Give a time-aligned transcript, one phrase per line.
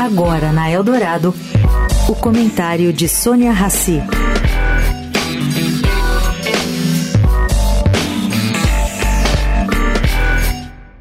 [0.00, 1.34] Agora na Eldorado,
[2.08, 4.00] o comentário de Sônia Rassi.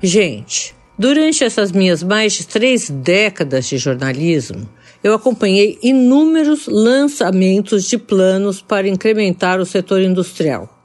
[0.01, 4.67] Gente, durante essas minhas mais de três décadas de jornalismo,
[5.03, 10.80] eu acompanhei inúmeros lançamentos de planos para incrementar o setor industrial.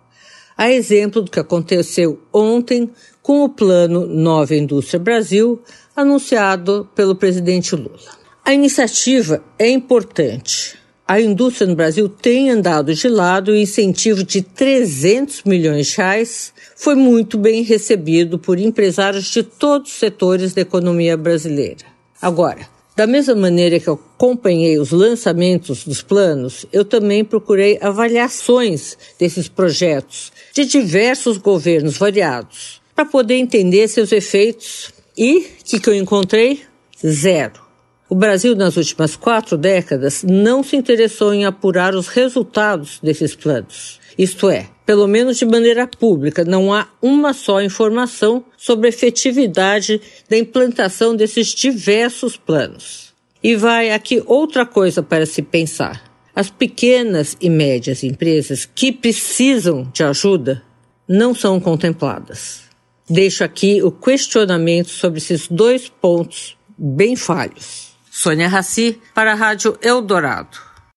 [0.57, 2.91] A exemplo do que aconteceu ontem
[3.23, 5.61] com o Plano Nova Indústria Brasil,
[5.95, 8.17] anunciado pelo presidente Lula.
[8.45, 10.79] A iniciativa é importante.
[11.07, 15.97] A indústria no Brasil tem andado de lado e o incentivo de 300 milhões de
[15.97, 21.85] reais foi muito bem recebido por empresários de todos os setores da economia brasileira.
[22.21, 28.97] Agora, da mesma maneira que eu acompanhei os lançamentos dos planos, eu também procurei avaliações
[29.19, 34.91] desses projetos de diversos governos variados, para poder entender seus efeitos.
[35.17, 36.63] E o que, que eu encontrei?
[37.07, 37.61] Zero.
[38.09, 44.01] O Brasil, nas últimas quatro décadas, não se interessou em apurar os resultados desses planos.
[44.19, 50.01] Isto é, pelo menos de maneira pública, não há uma só informação sobre a efetividade
[50.29, 53.15] da implantação desses diversos planos.
[53.43, 56.03] E vai aqui outra coisa para se pensar.
[56.35, 60.63] As pequenas e médias empresas que precisam de ajuda
[61.09, 62.63] não são contempladas.
[63.09, 67.95] Deixo aqui o questionamento sobre esses dois pontos bem falhos.
[68.11, 70.59] Sônia Raci, para a Rádio Eldorado.